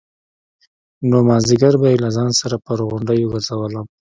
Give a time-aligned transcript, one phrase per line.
[1.09, 3.85] نو مازديگر به يې له ځان سره پر غونډيو گرځولم.